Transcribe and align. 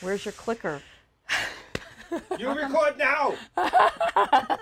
Where's 0.00 0.24
your 0.24 0.32
clicker? 0.32 0.80
You 2.38 2.48
record 2.52 2.98
now. 2.98 3.34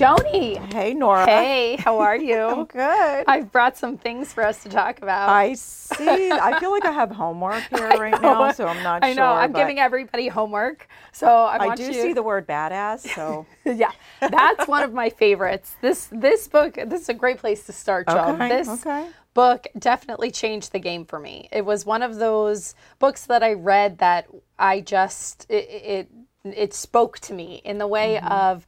Joni. 0.00 0.56
Hey, 0.72 0.94
Nora. 0.94 1.26
Hey, 1.26 1.76
how 1.76 1.98
are 1.98 2.16
you? 2.16 2.40
I'm 2.48 2.64
good. 2.64 3.24
I've 3.28 3.52
brought 3.52 3.76
some 3.76 3.98
things 3.98 4.32
for 4.32 4.42
us 4.42 4.62
to 4.62 4.70
talk 4.70 5.02
about. 5.02 5.28
I 5.28 5.52
see. 5.52 6.32
I 6.32 6.58
feel 6.58 6.70
like 6.70 6.86
I 6.86 6.92
have 6.92 7.10
homework 7.10 7.64
here 7.68 7.98
right 7.98 8.18
now, 8.18 8.50
so 8.50 8.66
I'm 8.68 8.82
not 8.82 9.04
sure. 9.04 9.10
I 9.10 9.12
know. 9.12 9.22
sure. 9.24 9.40
I'm 9.40 9.52
giving 9.52 9.78
everybody 9.78 10.28
homework, 10.28 10.88
so 11.12 11.26
I, 11.28 11.56
I 11.56 11.66
want 11.66 11.76
do 11.76 11.92
you. 11.92 11.92
see 11.92 12.12
the 12.14 12.22
word 12.22 12.46
badass, 12.48 13.00
so 13.00 13.46
yeah, 13.66 13.92
that's 14.22 14.66
one 14.66 14.84
of 14.84 14.94
my 14.94 15.10
favorites. 15.10 15.76
This 15.82 16.08
this 16.10 16.48
book. 16.48 16.76
This 16.86 17.02
is 17.02 17.08
a 17.10 17.14
great 17.14 17.36
place 17.36 17.64
to 17.66 17.72
start, 17.72 18.08
Joan. 18.08 18.36
Okay, 18.36 18.48
This 18.48 18.68
okay. 18.68 19.06
book 19.34 19.66
definitely 19.78 20.30
changed 20.30 20.72
the 20.72 20.78
game 20.78 21.04
for 21.04 21.18
me. 21.18 21.50
It 21.52 21.66
was 21.66 21.84
one 21.84 22.02
of 22.02 22.16
those 22.16 22.74
books 22.98 23.26
that 23.26 23.42
I 23.42 23.52
read 23.52 23.98
that 23.98 24.28
I 24.58 24.80
just 24.80 25.44
it 25.50 25.68
it, 25.68 26.10
it 26.44 26.72
spoke 26.72 27.18
to 27.20 27.34
me 27.34 27.60
in 27.66 27.76
the 27.76 27.86
way 27.86 28.16
Mm-hmm. 28.16 28.32
of. 28.32 28.66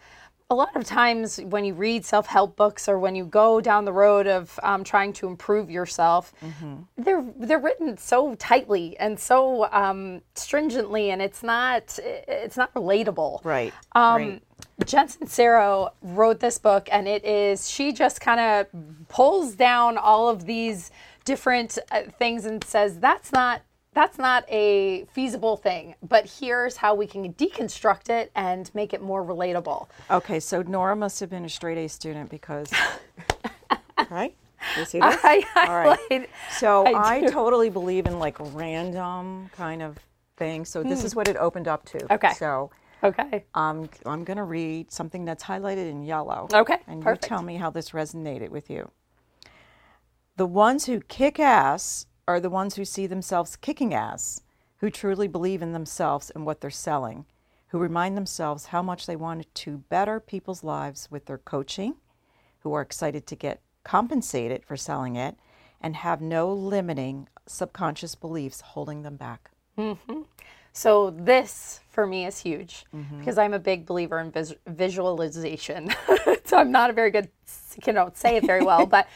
A 0.52 0.55
lot 0.55 0.77
of 0.77 0.84
times, 0.84 1.38
when 1.38 1.65
you 1.65 1.73
read 1.73 2.05
self 2.05 2.27
help 2.27 2.56
books 2.56 2.87
or 2.87 2.98
when 2.98 3.15
you 3.15 3.24
go 3.24 3.59
down 3.62 3.87
the 3.87 3.92
road 3.92 4.27
of 4.27 4.61
um, 4.62 4.84
trying 4.84 5.15
to 5.15 5.27
improve 5.27 5.70
yourself, 5.70 6.34
Mm-hmm. 6.45 6.75
they're 6.98 7.25
they're 7.37 7.59
written 7.59 7.97
so 7.97 8.34
tightly 8.34 8.95
and 8.98 9.19
so 9.19 9.66
um, 9.73 10.20
stringently, 10.34 11.11
and 11.11 11.23
it's 11.23 11.42
not 11.42 11.98
it's 12.05 12.59
not 12.59 12.69
relatable. 12.75 13.42
right. 13.45 13.73
Um, 13.92 14.16
right. 14.23 14.42
Jen 14.84 15.09
Sincero 15.09 15.92
wrote 16.02 16.41
this 16.41 16.59
book, 16.59 16.87
and 16.92 17.09
it 17.09 17.25
is 17.25 17.70
she 17.70 17.91
just 17.92 18.20
kind 18.20 18.39
of 18.41 18.66
pulls 19.09 19.55
down 19.55 19.97
all 19.97 20.28
of 20.28 20.45
these 20.45 20.91
different 21.25 21.78
uh, 21.91 22.03
things 22.19 22.45
and 22.45 22.62
says 22.64 22.98
that's 22.98 23.33
not 23.33 23.62
that's 23.95 24.19
not 24.19 24.45
a 24.48 25.05
feasible 25.12 25.56
thing, 25.56 25.94
but 26.03 26.27
here's 26.41 26.77
how 26.77 26.94
we 26.94 27.06
can 27.06 27.33
deconstruct 27.34 28.08
it 28.08 28.30
and 28.34 28.70
make 28.75 28.94
it 28.94 29.03
more 29.03 29.22
relatable. 29.25 29.89
Okay, 30.11 30.41
so 30.41 30.62
Nora 30.62 30.97
must 30.97 31.20
have 31.20 31.28
been 31.30 31.44
a 31.44 31.48
straight 31.48 31.78
A 31.78 31.89
student 31.89 32.31
because, 32.31 32.70
right? 34.11 34.34
You 34.78 34.84
see 34.84 35.00
this? 35.00 35.16
I 35.22 35.42
All 35.56 35.62
right. 35.77 35.98
highlight- 36.11 36.31
So 36.58 36.86
I 36.86 37.19
I, 37.19 37.20
totally 37.31 37.69
believe 37.69 38.06
in 38.06 38.19
like 38.19 38.36
random 38.55 39.50
kind 39.53 39.83
of 39.83 39.98
thing. 40.36 40.64
So 40.64 40.83
this 40.83 41.05
is 41.05 41.14
what 41.14 41.28
it 41.28 41.36
opened 41.36 41.69
up 41.69 41.84
to. 41.86 41.98
Hmm. 41.98 42.12
Okay. 42.14 42.33
So 42.34 42.70
Okay. 43.05 43.44
um, 43.55 43.88
I'm 44.06 44.22
going 44.25 44.36
to 44.36 44.44
read 44.44 44.91
something 44.92 45.25
that's 45.25 45.42
highlighted 45.42 45.91
in 45.91 46.03
yellow. 46.05 46.48
Okay, 46.55 46.78
And 46.86 47.03
perfect. 47.03 47.25
you 47.25 47.28
tell 47.28 47.42
me 47.42 47.56
how 47.56 47.69
this 47.69 47.91
resonated 47.91 48.50
with 48.50 48.70
you. 48.70 48.91
The 50.36 50.47
ones 50.47 50.86
who 50.86 51.00
kick 51.00 51.38
ass 51.41 52.06
are 52.28 52.41
the 52.41 52.51
ones 52.51 52.77
who 52.77 52.84
see 52.84 53.06
themselves 53.06 53.56
kicking 53.56 53.92
ass, 53.95 54.41
who 54.78 54.91
truly 54.91 55.28
believe 55.28 55.62
in 55.62 55.73
themselves 55.73 56.31
and 56.31 56.45
what 56.47 56.61
they're 56.61 56.70
selling, 56.70 57.25
who 57.69 57.78
remind 57.78 58.17
themselves 58.17 58.67
how 58.67 58.83
much 58.83 59.06
they 59.06 59.17
want 59.17 59.53
to 59.55 59.78
better 59.89 60.20
people's 60.20 60.62
lives 60.62 61.09
with 61.11 61.27
their 61.27 61.39
coaching, 61.39 61.95
who 62.61 62.73
are 62.73 62.83
excited 62.83 63.27
to 63.27 63.34
get 63.37 63.61
compensated 63.84 64.65
for 64.65 64.77
selling 64.77 65.17
it, 65.17 65.37
and 65.81 65.97
have 65.97 66.20
no 66.20 66.53
limiting 66.53 67.28
subconscious 67.47 68.15
beliefs 68.15 68.61
holding 68.61 69.03
them 69.03 69.17
back. 69.17 69.50
So 70.75 71.11
this 71.11 71.81
for 71.91 72.06
me 72.06 72.25
is 72.25 72.39
huge 72.39 72.84
Mm-hmm. 72.95 73.19
because 73.19 73.37
I'm 73.37 73.53
a 73.53 73.59
big 73.59 73.84
believer 73.84 74.19
in 74.20 74.31
vis- 74.31 74.55
visualization. 74.67 75.91
so 76.45 76.56
I'm 76.56 76.70
not 76.70 76.89
a 76.91 76.93
very 76.93 77.11
good, 77.11 77.28
you 77.87 77.93
know, 77.93 78.11
say 78.15 78.37
it 78.37 78.47
very 78.47 78.62
well, 78.65 78.87
but 78.97 79.09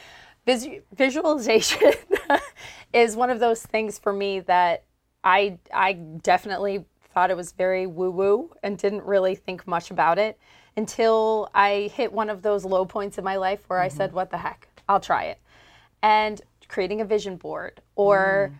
vis- 0.47 0.69
visualization 0.94 1.92
is 2.92 3.16
one 3.16 3.30
of 3.30 3.41
those 3.41 3.62
things 3.62 3.98
for 3.98 4.12
me 4.12 4.41
that 4.41 4.84
I 5.22 5.58
I 5.75 5.94
definitely 5.94 6.84
thought 7.12 7.30
it 7.30 7.36
was 7.36 7.53
very 7.53 7.86
woo 7.86 8.11
woo 8.11 8.55
and 8.62 8.78
didn't 8.78 9.05
really 9.05 9.34
think 9.34 9.66
much 9.66 9.91
about 9.91 10.19
it 10.19 10.38
until 10.76 11.50
I 11.54 11.91
hit 11.94 12.12
one 12.12 12.31
of 12.31 12.43
those 12.43 12.65
low 12.65 12.84
points 12.84 13.19
in 13.19 13.25
my 13.25 13.37
life 13.37 13.60
where 13.69 13.81
I 13.81 13.88
Mm-hmm. 13.88 13.97
said, 13.97 14.12
"What 14.12 14.31
the 14.31 14.38
heck? 14.38 14.69
I'll 14.88 15.00
try 15.00 15.25
it." 15.25 15.38
And 16.03 16.41
creating 16.69 17.00
a 17.00 17.04
vision 17.04 17.37
board 17.37 17.81
or 17.97 18.53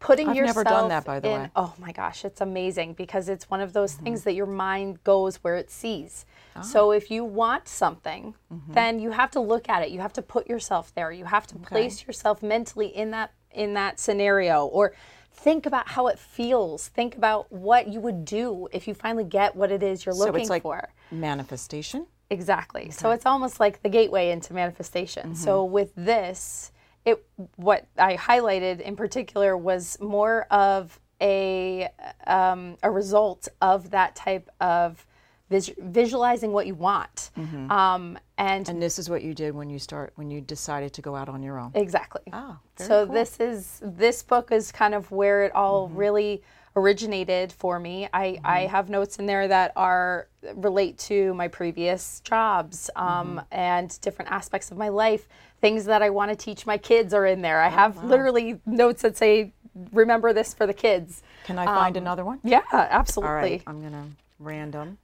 putting. 0.00 0.28
I've 0.28 0.36
yourself 0.36 0.56
never 0.56 0.64
done 0.64 0.88
that, 0.88 1.04
by 1.04 1.20
the 1.20 1.28
in, 1.28 1.40
way. 1.42 1.50
Oh 1.56 1.74
my 1.78 1.92
gosh, 1.92 2.24
it's 2.24 2.40
amazing 2.40 2.94
because 2.94 3.28
it's 3.28 3.48
one 3.50 3.60
of 3.60 3.72
those 3.72 3.94
Mm-hmm. 3.94 4.04
things 4.04 4.24
that 4.24 4.34
your 4.34 4.46
mind 4.46 5.02
goes 5.04 5.36
where 5.36 5.56
it 5.56 5.70
sees. 5.70 6.24
Ah. 6.56 6.60
So 6.62 6.90
if 6.92 7.10
you 7.10 7.24
want 7.24 7.68
something, 7.68 8.34
Mm-hmm. 8.52 8.72
then 8.72 8.98
you 9.00 9.10
have 9.12 9.30
to 9.32 9.40
look 9.40 9.68
at 9.68 9.82
it. 9.82 9.90
You 9.90 10.00
have 10.00 10.12
to 10.14 10.22
put 10.22 10.48
yourself 10.48 10.94
there. 10.94 11.10
You 11.12 11.24
have 11.26 11.46
to 11.48 11.56
place 11.56 12.06
yourself 12.06 12.42
mentally 12.42 12.86
in 12.88 13.10
that 13.12 13.32
in 13.50 13.74
that 13.74 13.98
scenario 13.98 14.66
or 14.66 14.92
think 15.32 15.64
about 15.66 15.88
how 15.88 16.06
it 16.08 16.18
feels. 16.18 16.88
Think 16.88 17.16
about 17.16 17.50
what 17.50 17.88
you 17.88 17.98
would 18.00 18.24
do 18.24 18.68
if 18.72 18.86
you 18.86 18.94
finally 18.94 19.24
get 19.24 19.56
what 19.56 19.70
it 19.72 19.82
is 19.82 20.04
you're 20.04 20.14
So 20.14 20.26
looking 20.26 20.40
it's 20.42 20.50
like 20.50 20.62
for. 20.62 20.90
manifestation. 21.10 22.06
Exactly. 22.30 22.90
So 22.90 23.10
it's 23.10 23.24
almost 23.24 23.58
like 23.58 23.82
the 23.82 23.88
gateway 23.88 24.30
into 24.30 24.52
manifestation. 24.52 25.34
So 25.34 25.64
Mm-hmm. 25.64 25.72
with 25.72 25.92
this, 25.96 26.72
it 27.08 27.24
what 27.56 27.86
I 27.96 28.16
highlighted 28.16 28.80
in 28.80 28.96
particular 28.96 29.56
was 29.56 29.98
more 30.00 30.46
of 30.50 30.98
a 31.20 31.88
um, 32.26 32.76
a 32.82 32.90
result 32.90 33.48
of 33.60 33.90
that 33.90 34.14
type 34.14 34.48
of 34.60 35.04
vis- 35.50 35.72
visualizing 35.78 36.52
what 36.52 36.66
you 36.66 36.74
want, 36.74 37.30
um, 37.36 38.18
and, 38.38 38.64
Mm-hmm. 38.64 38.70
And 38.70 38.82
this 38.82 38.98
is 38.98 39.10
what 39.10 39.22
you 39.22 39.34
did 39.34 39.54
when 39.54 39.68
you 39.70 39.78
start 39.78 40.12
when 40.16 40.30
you 40.30 40.40
decided 40.40 40.92
to 40.94 41.02
go 41.02 41.16
out 41.16 41.28
on 41.28 41.42
your 41.42 41.58
own. 41.58 41.72
exactly. 41.74 42.22
Very 42.30 42.44
so 42.76 42.86
cool. 42.88 43.04
Mm-hmm. 43.06 43.14
this 43.14 43.40
is 43.40 43.80
this 43.82 44.22
book 44.22 44.52
is 44.52 44.70
kind 44.72 44.94
of 44.94 45.10
where 45.10 45.42
it 45.44 45.52
all 45.54 45.88
really 45.88 46.42
originated 46.76 47.50
for 47.50 47.80
me. 47.80 48.08
I, 48.12 48.38
I 48.44 48.60
have 48.66 48.88
notes 48.88 49.18
in 49.18 49.26
there 49.26 49.48
that 49.48 49.72
are 49.74 50.28
relate 50.54 50.96
to 51.10 51.34
my 51.34 51.48
previous 51.48 52.20
jobs 52.20 52.88
um, 52.94 53.06
Mm-hmm. 53.08 53.38
and 53.50 54.00
different 54.00 54.30
aspects 54.30 54.70
of 54.70 54.76
my 54.78 54.88
life. 54.88 55.26
Things 55.60 55.84
that 55.86 56.02
I 56.02 56.10
want 56.10 56.30
to 56.30 56.36
teach 56.36 56.66
my 56.66 56.78
kids 56.78 57.12
are 57.12 57.26
in 57.26 57.40
Oh, 57.40 57.42
there. 57.42 57.60
I 57.60 57.68
oh, 57.68 57.70
have 57.70 58.04
literally 58.04 58.60
notes 58.64 59.02
that 59.02 59.16
say, 59.16 59.52
"Remember 59.92 60.32
this 60.32 60.54
for 60.54 60.66
the 60.66 60.74
kids." 60.74 61.22
Can 61.44 61.58
I 61.58 61.64
find 61.64 61.96
um, 61.96 62.02
another 62.02 62.24
one? 62.24 62.40
Yeah, 62.44 62.62
absolutely. 62.72 63.30
All 63.30 63.36
right, 63.36 63.62
I'm 63.66 63.82
gonna 63.82 64.06
random. 64.38 64.98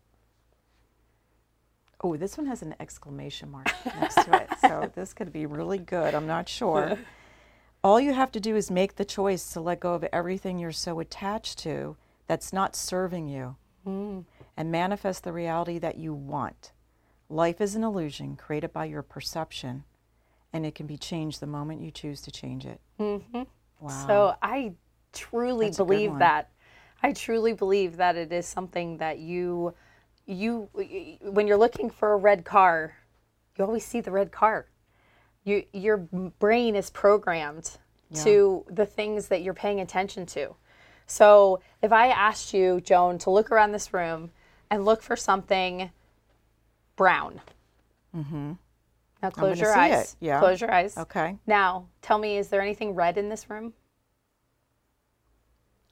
Oh, 2.02 2.16
this 2.16 2.36
one 2.36 2.46
has 2.46 2.60
an 2.60 2.74
exclamation 2.80 3.50
mark 3.50 3.72
next 3.98 4.22
to 4.24 4.42
it, 4.42 4.48
so 4.60 4.90
this 4.94 5.14
could 5.14 5.32
be 5.32 5.46
really 5.46 5.78
good. 5.78 6.14
I'm 6.14 6.26
not 6.26 6.48
sure. 6.48 6.98
All 7.82 7.98
you 7.98 8.12
have 8.12 8.30
to 8.32 8.40
do 8.40 8.56
is 8.56 8.70
make 8.70 8.96
the 8.96 9.04
choice 9.04 9.52
to 9.52 9.60
let 9.60 9.80
go 9.80 9.94
of 9.94 10.04
everything 10.04 10.58
you're 10.58 10.72
so 10.72 11.00
attached 11.00 11.58
to 11.60 11.96
that's 12.26 12.52
not 12.52 12.76
serving 12.76 13.28
you, 13.28 13.56
mm. 13.86 14.24
and 14.56 14.70
manifest 14.70 15.24
the 15.24 15.32
reality 15.32 15.78
that 15.78 15.96
you 15.96 16.14
want. 16.14 16.72
Life 17.28 17.60
is 17.60 17.74
an 17.74 17.84
illusion 17.84 18.36
created 18.36 18.72
by 18.72 18.84
your 18.84 19.02
perception, 19.02 19.84
and 20.54 20.64
it 20.64 20.74
can 20.74 20.86
be 20.86 20.96
changed 20.96 21.40
the 21.40 21.46
moment 21.46 21.82
you 21.82 21.90
choose 21.90 22.22
to 22.22 22.30
change 22.30 22.64
it. 22.64 22.80
Mm-hmm. 23.00 23.42
Wow. 23.80 24.06
So 24.06 24.36
I 24.40 24.72
truly 25.12 25.66
That's 25.66 25.76
believe 25.76 26.18
that. 26.18 26.50
I 27.02 27.12
truly 27.12 27.52
believe 27.52 27.96
that 27.98 28.16
it 28.16 28.32
is 28.32 28.46
something 28.46 28.96
that 28.98 29.18
you, 29.18 29.74
you, 30.26 30.70
when 31.22 31.46
you're 31.48 31.58
looking 31.58 31.90
for 31.90 32.12
a 32.12 32.16
red 32.16 32.44
car, 32.44 32.96
you 33.58 33.64
always 33.64 33.84
see 33.84 34.00
the 34.00 34.12
red 34.12 34.32
car. 34.32 34.68
You, 35.42 35.64
your 35.72 35.98
brain 35.98 36.76
is 36.76 36.88
programmed 36.88 37.76
to 38.22 38.64
the 38.70 38.86
things 38.86 39.26
that 39.28 39.42
you're 39.42 39.54
paying 39.54 39.80
attention 39.80 40.24
to. 40.26 40.54
So 41.06 41.60
if 41.82 41.92
I 41.92 42.08
asked 42.08 42.54
you, 42.54 42.80
Joan, 42.80 43.18
to 43.18 43.30
look 43.30 43.50
around 43.50 43.72
this 43.72 43.92
room 43.92 44.30
and 44.70 44.84
look 44.84 45.02
for 45.02 45.16
something 45.16 45.90
brown. 46.96 47.40
Mm-hmm. 48.16 48.52
Now 49.24 49.30
close 49.30 49.58
your 49.60 49.74
eyes. 49.74 50.12
it, 50.20 50.26
yeah. 50.26 50.38
Close 50.38 50.60
your 50.60 50.70
eyes. 50.72 50.96
Okay. 50.96 51.36
Now, 51.46 51.86
tell 52.02 52.18
me, 52.18 52.36
is 52.38 52.48
there 52.48 52.60
anything 52.60 52.94
red 52.94 53.16
in 53.18 53.28
this 53.28 53.48
room? 53.50 53.72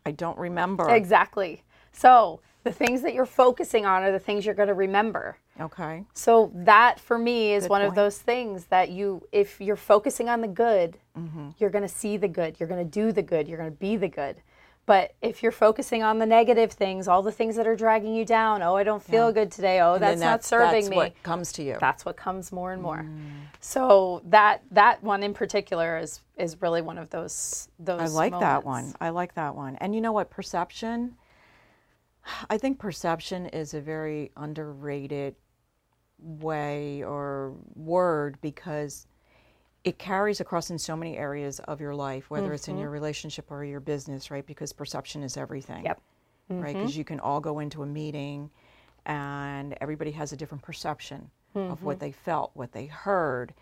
I 0.04 0.10
don't 0.10 0.38
remember. 0.38 0.90
Exactly. 0.90 1.62
So, 1.92 2.40
the 2.64 2.72
things 2.72 3.02
that 3.02 3.12
you're 3.14 3.26
focusing 3.26 3.86
on 3.86 4.02
are 4.02 4.12
the 4.12 4.18
things 4.18 4.44
you're 4.46 4.54
going 4.54 4.68
to 4.68 4.74
remember. 4.74 5.36
Okay. 5.60 6.04
So, 6.14 6.50
that 6.54 6.98
for 7.00 7.18
me 7.18 7.54
is 7.54 7.64
Good 7.64 7.70
one 7.70 7.82
of 7.82 7.94
those 7.94 8.18
things 8.18 8.66
that 8.66 8.90
you, 8.90 9.26
if 9.32 9.60
you're 9.60 9.76
focusing 9.76 10.28
on 10.28 10.40
the 10.40 10.48
good, 10.48 10.98
Mm-hmm. 11.18 11.50
you're 11.58 11.68
going 11.68 11.82
to 11.82 11.94
see 11.94 12.16
the 12.16 12.26
good, 12.28 12.58
you're 12.58 12.68
going 12.70 12.82
to 12.82 12.90
do 12.90 13.12
the 13.12 13.20
good, 13.22 13.46
you're 13.46 13.58
going 13.58 13.70
to 13.70 13.76
be 13.76 13.96
the 13.98 14.08
good. 14.08 14.36
But 14.84 15.14
if 15.22 15.42
you're 15.42 15.52
focusing 15.52 16.02
on 16.02 16.18
the 16.18 16.26
negative 16.26 16.72
things, 16.72 17.06
all 17.06 17.22
the 17.22 17.30
things 17.30 17.54
that 17.54 17.68
are 17.68 17.76
dragging 17.76 18.14
you 18.14 18.24
down, 18.24 18.62
oh, 18.62 18.74
I 18.74 18.82
don't 18.82 19.02
feel 19.02 19.32
good 19.32 19.52
today, 19.52 19.80
oh, 19.80 19.92
then 19.92 20.18
that's 20.18 20.20
not 20.20 20.44
serving 20.44 20.82
that's 20.82 20.90
me. 20.90 20.96
what 20.96 21.22
comes 21.22 21.52
to 21.52 21.62
you. 21.62 21.76
that's 21.80 22.04
what 22.04 22.16
comes 22.16 22.50
more 22.50 22.72
and 22.72 22.82
more. 22.82 23.04
Mm. 23.04 23.30
So 23.60 24.22
that 24.26 24.62
that 24.72 25.02
one 25.04 25.22
in 25.22 25.34
particular 25.34 25.98
is 25.98 26.20
is 26.36 26.60
really 26.60 26.82
one 26.82 26.98
of 26.98 27.10
those 27.10 27.68
those. 27.78 28.00
I 28.00 28.06
like 28.06 28.32
that 28.40 28.64
one. 28.64 28.92
I 29.00 29.10
like 29.10 29.34
that 29.34 29.54
one. 29.54 29.76
And 29.76 29.94
you 29.94 30.00
know 30.00 30.12
what? 30.12 30.30
Perception. 30.30 31.14
I 32.50 32.58
think 32.58 32.78
perception 32.78 33.46
is 33.46 33.74
a 33.74 33.80
very 33.80 34.32
underrated 34.36 35.36
way 36.18 37.02
or 37.02 37.54
word 37.74 38.38
because 38.40 39.06
it 39.84 39.98
carries 39.98 40.40
across 40.40 40.70
in 40.70 40.78
so 40.78 40.96
many 40.96 41.16
areas 41.16 41.58
of 41.60 41.80
your 41.80 41.94
life, 41.94 42.30
whether 42.30 42.52
it's 42.52 42.68
in 42.68 42.78
your 42.78 42.90
relationship 42.90 43.50
or 43.50 43.64
your 43.64 43.80
business, 43.80 44.30
right? 44.30 44.46
Because 44.46 44.72
perception 44.72 45.22
is 45.22 45.36
everything. 45.36 45.84
Yep. 45.84 46.00
Right? 46.48 46.74
Because 46.74 46.96
you 46.96 47.04
can 47.04 47.18
all 47.18 47.40
go 47.40 47.58
into 47.58 47.82
a 47.82 47.86
meeting 47.86 48.50
and 49.06 49.74
everybody 49.80 50.12
has 50.12 50.32
a 50.32 50.36
different 50.36 50.62
perception 50.62 51.30
of 51.54 51.82
what 51.82 51.98
they 51.98 52.12
felt, 52.12 52.50
what 52.54 52.72
they 52.72 52.86
heard, 52.86 53.52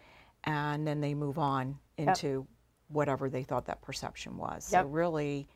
and 0.44 0.86
then 0.86 1.00
they 1.00 1.14
move 1.14 1.38
on 1.38 1.78
into 1.96 2.46
whatever 2.88 3.28
they 3.30 3.42
thought 3.42 3.66
that 3.66 3.80
perception 3.82 4.36
was. 4.36 4.64
So 4.64 4.84
really, 4.84 5.48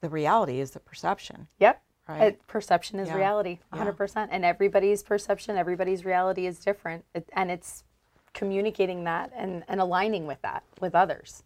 the 0.00 0.08
reality 0.08 0.60
is 0.60 0.72
the 0.72 0.80
perception. 0.80 1.48
Yep. 1.58 1.82
Right. 2.08 2.34
Uh, 2.34 2.36
perception 2.48 2.98
is 2.98 3.08
Yeah. 3.08 3.16
reality, 3.16 3.60
100%. 3.72 4.28
And 4.32 4.44
everybody's 4.44 5.02
perception, 5.02 5.56
everybody's 5.56 6.04
reality 6.04 6.46
is 6.46 6.58
different. 6.58 7.04
It, 7.14 7.28
and 7.32 7.50
it's 7.50 7.84
communicating 8.34 9.04
that 9.04 9.32
and, 9.36 9.64
and 9.68 9.80
aligning 9.80 10.26
with 10.26 10.40
that 10.42 10.62
with 10.80 10.94
others. 10.94 11.42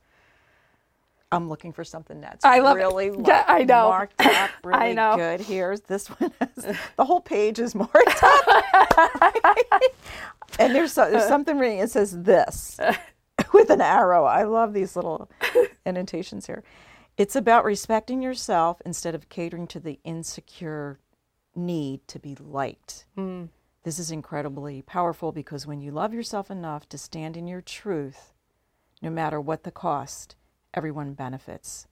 I'm 1.32 1.48
looking 1.48 1.72
for 1.72 1.82
something 1.82 2.20
that's 2.20 2.44
I 2.44 2.60
love 2.60 2.76
it. 2.76 2.80
really 2.80 3.10
Yeah, 3.26 3.44
I 3.48 3.64
know. 3.64 3.88
marked 3.88 4.20
up, 4.24 4.50
really 4.64 4.94
know. 4.94 5.16
good. 5.16 5.40
Here's 5.40 5.80
this 5.82 6.06
one. 6.08 6.32
Has, 6.40 6.76
the 6.96 7.04
whole 7.04 7.20
page 7.20 7.58
is 7.58 7.74
marked 7.74 8.22
up, 8.22 9.34
and 10.58 10.74
there's, 10.74 10.92
so, 10.92 11.10
there's 11.10 11.26
something 11.26 11.58
reading. 11.58 11.80
It 11.80 11.90
says 11.90 12.22
this 12.22 12.78
with 13.52 13.70
an 13.70 13.80
arrow. 13.80 14.24
I 14.24 14.44
love 14.44 14.72
these 14.72 14.94
little 14.94 15.28
annotations 15.84 16.46
here. 16.46 16.62
It's 17.18 17.34
about 17.34 17.64
respecting 17.64 18.22
yourself 18.22 18.80
instead 18.86 19.14
of 19.14 19.28
catering 19.28 19.66
to 19.68 19.80
the 19.80 19.98
insecure 20.04 21.00
need 21.56 22.06
to 22.08 22.18
be 22.18 22.36
liked. 22.36 23.06
Hmm. 23.16 23.46
This 23.86 24.00
is 24.00 24.10
incredibly 24.10 24.82
powerful 24.82 25.30
because 25.30 25.64
when 25.64 25.80
you 25.80 25.92
love 25.92 26.12
yourself 26.12 26.50
enough 26.50 26.88
to 26.88 26.98
stand 26.98 27.36
in 27.36 27.46
your 27.46 27.60
truth, 27.60 28.34
no 29.00 29.10
matter 29.10 29.40
what 29.40 29.62
the 29.62 29.70
cost, 29.70 30.34
everyone 30.74 31.12
benefits. 31.12 31.86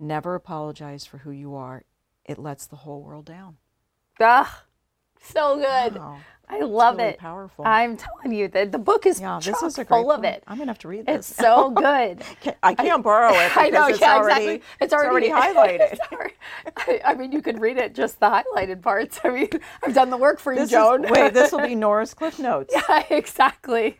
Never 0.00 0.34
apologize 0.34 1.06
for 1.06 1.18
who 1.18 1.30
you 1.30 1.54
are. 1.54 1.84
It 2.24 2.40
lets 2.40 2.66
the 2.66 2.74
whole 2.74 3.00
world 3.00 3.26
down. 3.26 3.58
Ah, 4.18 4.64
so 5.22 5.54
good. 5.54 5.94
Wow. 5.94 6.18
I 6.48 6.60
love 6.60 6.96
really 6.98 7.10
it. 7.10 7.18
powerful. 7.18 7.64
I'm 7.66 7.96
telling 7.96 8.32
you 8.32 8.48
that 8.48 8.70
the 8.72 8.78
book 8.78 9.04
is 9.06 9.20
Yeah, 9.20 9.38
this 9.42 9.46
chock 9.58 9.64
is 9.64 9.76
full 9.88 10.12
of 10.12 10.24
it. 10.24 10.42
I'm 10.46 10.58
gonna 10.58 10.70
have 10.70 10.78
to 10.80 10.88
read 10.88 11.06
this. 11.06 11.30
It's 11.30 11.36
so 11.38 11.70
good. 11.86 12.22
Can't- 12.40 12.56
I 12.62 12.74
can't 12.74 13.02
borrow 13.02 13.32
it 13.34 13.50
I 13.56 13.68
know, 13.70 13.88
it's, 13.88 14.00
yeah, 14.00 14.16
already, 14.16 14.44
exactly. 14.44 14.62
It's 14.80 14.92
already, 14.94 15.28
highlighted. 15.30 15.92
It's 15.92 16.00
already- 16.12 16.34
I, 16.76 17.00
I 17.04 17.14
mean, 17.14 17.32
you 17.32 17.42
could 17.42 17.60
read 17.60 17.78
it 17.78 17.94
just 17.94 18.20
the 18.20 18.26
highlighted 18.26 18.80
parts. 18.82 19.18
I 19.24 19.30
mean, 19.30 19.48
I've 19.82 19.94
done 19.94 20.10
the 20.10 20.16
work 20.16 20.38
for 20.38 20.52
you, 20.52 20.60
This 20.60 20.66
is- 20.66 20.72
Joan. 20.72 21.02
wait, 21.08 21.34
this 21.34 21.50
will 21.52 21.66
be 21.66 21.74
Nora's 21.74 22.14
Cliff 22.14 22.38
Notes. 22.38 22.72
Yeah, 22.74 23.02
exactly. 23.10 23.98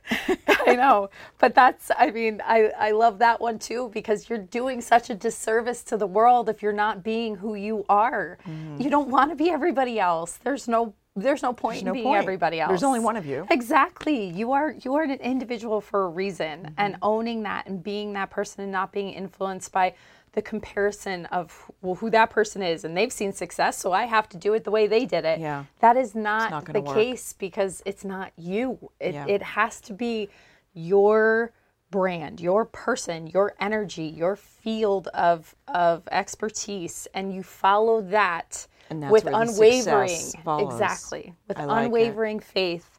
I 0.67 0.77
know. 0.77 1.11
But 1.39 1.55
that's, 1.55 1.91
I 1.97 2.11
mean, 2.11 2.41
I, 2.45 2.71
I 2.79 2.91
love 2.93 3.19
that 3.19 3.41
one 3.41 3.59
too 3.59 3.91
because 3.93 4.29
you're 4.29 4.39
doing 4.39 4.81
such 4.81 5.11
a 5.11 5.15
disservice 5.15 5.83
to 5.85 5.97
the 5.97 6.07
world 6.07 6.49
if 6.49 6.63
you're 6.63 6.73
not 6.73 7.03
being 7.03 7.37
who 7.37 7.55
you 7.55 7.85
are. 7.89 8.39
Mm-hmm. 8.47 8.81
You 8.83 8.91
don't 8.91 9.09
want 9.09 9.31
to 9.31 9.37
be 9.37 9.51
everybody 9.51 9.99
else. 9.99 10.39
There's 10.43 10.69
no 10.69 10.95
there's 11.17 11.43
no 11.43 11.53
point 11.53 11.83
no 11.83 11.91
in 11.91 11.95
being 11.95 12.05
point. 12.05 12.19
everybody 12.23 12.61
else. 12.61 12.69
There's 12.69 12.83
only 12.83 13.01
one 13.01 13.17
of 13.17 13.25
you. 13.27 13.47
Exactly. 13.51 14.27
You 14.29 14.53
are 14.53 14.75
you 14.85 14.95
are 14.95 15.03
an 15.03 15.11
individual 15.13 15.81
for 15.81 16.05
a 16.05 16.09
reason 16.09 16.37
Mm-hmm. 16.61 16.75
and 16.79 16.97
owning 17.03 17.43
that 17.45 17.67
and 17.67 17.83
being 17.83 18.13
that 18.13 18.31
person 18.31 18.63
and 18.63 18.71
not 18.73 18.93
being 18.93 19.11
influenced 19.11 19.73
by 19.73 19.95
the 20.33 20.43
comparison 20.43 21.25
of 21.27 21.71
well 21.81 21.95
who 21.95 22.11
that 22.11 22.29
person 22.29 22.61
is 22.63 22.85
and 22.85 22.95
they've 22.97 23.13
seen 23.13 23.33
success 23.33 23.79
so 23.79 23.93
I 23.93 24.05
have 24.05 24.29
to 24.29 24.37
do 24.37 24.53
it 24.53 24.65
the 24.65 24.71
way 24.71 24.87
they 24.87 25.07
did 25.07 25.25
it. 25.25 25.41
Yeah. 25.41 25.65
That 25.81 25.97
is 25.97 26.15
not, 26.15 26.51
not 26.51 26.65
the 26.73 26.83
work. 26.83 26.95
case 26.95 27.33
because 27.33 27.83
it's 27.87 28.05
not 28.05 28.33
you. 28.37 28.91
It, 29.01 29.15
Yeah. 29.15 29.27
it 29.27 29.43
has 29.43 29.81
to 29.83 29.95
be 29.95 30.29
your 30.75 31.53
brand, 31.91 32.41
your 32.41 32.65
person, 32.67 33.27
your 33.29 33.55
energy, 33.61 34.05
your 34.05 34.37
field 34.37 35.09
of 35.09 35.55
of 35.69 36.07
expertise, 36.11 37.09
and 37.15 37.33
you 37.35 37.43
follow 37.43 38.03
that 38.03 38.67
with 38.91 39.27
unwavering, 39.27 40.33
exactly, 40.61 41.35
with 41.49 41.59
like 41.59 41.69
it. 41.69 41.87
unwavering 41.87 42.41
faith 42.41 42.99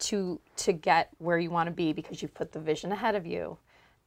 to 0.00 0.40
to 0.56 0.72
get 0.72 1.10
where 1.18 1.38
you 1.38 1.50
want 1.50 1.66
to 1.68 1.72
be 1.72 1.92
because 1.92 2.22
you've 2.22 2.34
put 2.34 2.52
the 2.52 2.60
vision 2.60 2.92
ahead 2.92 3.14
of 3.14 3.26
you, 3.26 3.58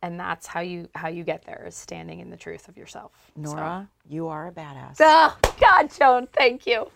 and 0.01 0.19
that's 0.19 0.47
how 0.47 0.61
you 0.61 0.87
how 0.95 1.07
you 1.07 1.23
get 1.23 1.43
there 1.45 1.65
is 1.67 1.75
standing 1.75 2.19
in 2.19 2.29
the 2.29 2.37
truth 2.37 2.67
of 2.67 2.77
yourself. 2.77 3.11
So- 3.35 3.41
Nora, 3.41 3.89
you 4.09 4.27
are 4.27 4.47
a 4.47 4.51
badass. 4.51 4.97
Oh, 4.99 5.37
God, 5.59 5.89
Joan, 5.97 6.27
thank 6.33 6.65
you. 6.67 6.87